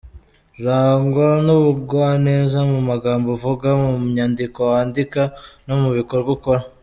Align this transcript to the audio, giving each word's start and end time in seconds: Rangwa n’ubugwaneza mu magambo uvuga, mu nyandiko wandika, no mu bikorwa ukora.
Rangwa 0.65 1.27
n’ubugwaneza 1.45 2.59
mu 2.71 2.79
magambo 2.89 3.27
uvuga, 3.35 3.67
mu 3.81 3.89
nyandiko 4.15 4.59
wandika, 4.71 5.21
no 5.67 5.75
mu 5.81 5.89
bikorwa 5.99 6.31
ukora. 6.37 6.61